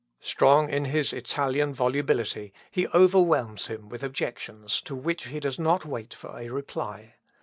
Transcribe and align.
Strong 0.21 0.71
in 0.71 0.85
his 0.85 1.13
Italian 1.13 1.75
volubility 1.75 2.51
he 2.71 2.87
overwhelms 2.87 3.67
him 3.67 3.87
with 3.87 4.01
objections, 4.01 4.81
to 4.81 4.95
which 4.95 5.27
he 5.27 5.39
does 5.39 5.59
not 5.59 5.85
wait 5.85 6.11
for 6.11 6.35
a 6.39 6.49
reply. 6.49 7.13